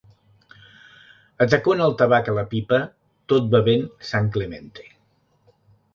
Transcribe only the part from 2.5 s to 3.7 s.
pipa tot